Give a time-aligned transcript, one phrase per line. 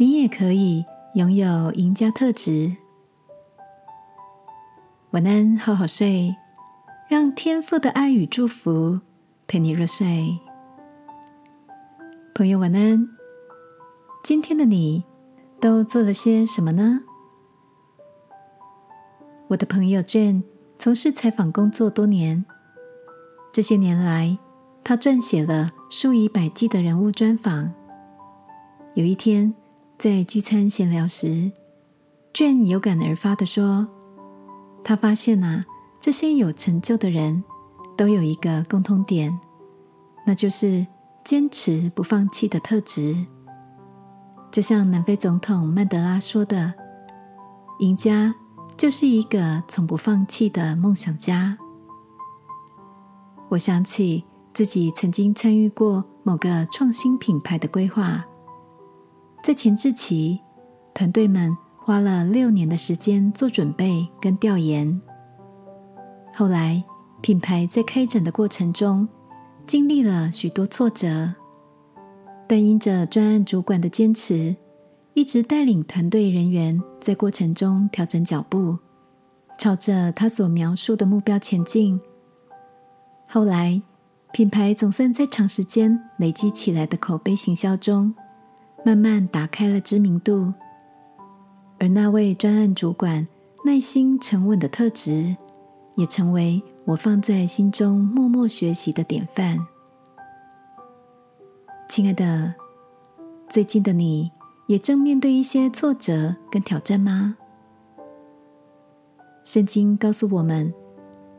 [0.00, 2.76] 你也可以拥有赢家特质。
[5.10, 6.36] 晚安，好好睡，
[7.08, 9.00] 让天赋的爱与祝福
[9.48, 10.38] 陪你入睡。
[12.32, 13.08] 朋友，晚安。
[14.22, 15.02] 今天的你
[15.60, 17.00] 都做了些什么呢？
[19.48, 20.44] 我的朋友 Jane
[20.78, 22.44] 从事采访工作多年，
[23.52, 24.38] 这些年来，
[24.84, 27.72] 他撰写了数以百计的人物专访。
[28.94, 29.52] 有一天，
[29.98, 31.50] 在聚餐闲聊时
[32.32, 33.88] ，Jane 有感而发的说
[34.84, 35.64] ：“他发现啊，
[36.00, 37.42] 这些有成就的人
[37.96, 39.36] 都有一个共通点，
[40.24, 40.86] 那就是
[41.24, 43.26] 坚持不放弃的特质。
[44.52, 46.72] 就像南非总统曼德拉说的
[47.80, 48.32] ：‘赢家
[48.76, 51.58] 就是一个从不放弃的梦想家。’
[53.50, 54.24] 我想起
[54.54, 58.24] 自己曾经参与过某个创新品牌的规划。”
[59.42, 60.40] 在前置期，
[60.92, 65.00] 团队们花了六年的时间做准备跟调研。
[66.34, 66.84] 后来，
[67.22, 69.08] 品牌在开展的过程中
[69.66, 71.34] 经历了许多挫折，
[72.46, 74.54] 但因着专案主管的坚持，
[75.14, 78.78] 一直带领团队人员在过程中调整脚步，
[79.56, 81.98] 朝着他所描述的目标前进。
[83.26, 83.80] 后来，
[84.32, 88.14] 品牌总算在长时间累积起来的口碑行销中。
[88.88, 90.50] 慢慢打开了知名度，
[91.78, 93.28] 而那位专案主管
[93.62, 95.36] 耐心沉稳的特质，
[95.96, 99.58] 也成为我放在心中默默学习的典范。
[101.86, 102.54] 亲爱的，
[103.46, 104.32] 最近的你
[104.68, 107.36] 也正面对一些挫折跟挑战吗？
[109.44, 110.72] 圣经告诉我们，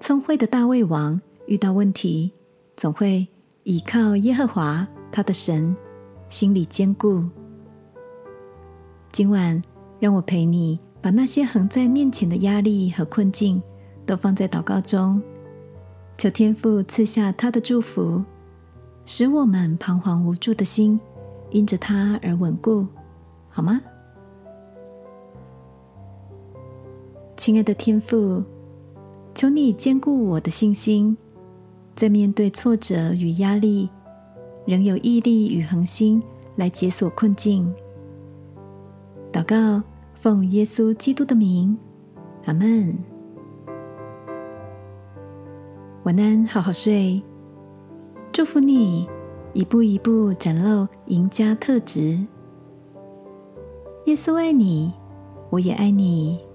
[0.00, 2.32] 聪慧的大卫王遇到问题，
[2.76, 3.24] 总会
[3.62, 5.76] 倚靠耶和华他的神。
[6.28, 7.24] 心里坚固。
[9.12, 9.62] 今晚，
[9.98, 13.62] 让我陪你把那些横在面前的压力和困境，
[14.04, 15.22] 都放在祷告中，
[16.18, 18.24] 求天父赐下他的祝福，
[19.04, 21.00] 使我们彷徨无助的心
[21.50, 22.86] 因着他而稳固，
[23.48, 23.80] 好吗？
[27.36, 28.42] 亲爱的天父，
[29.34, 31.16] 求你坚固我的信心，
[31.94, 33.88] 在面对挫折与压力。
[34.66, 36.22] 仍有毅力与恒心
[36.56, 37.72] 来解锁困境。
[39.32, 39.82] 祷告，
[40.14, 41.78] 奉耶稣基督的名，
[42.44, 42.98] 阿门。
[46.02, 47.22] 晚安，好好睡。
[48.32, 49.08] 祝福你，
[49.54, 52.18] 一步一步展露赢家特质。
[54.04, 54.92] 耶稣爱你，
[55.50, 56.45] 我也爱你。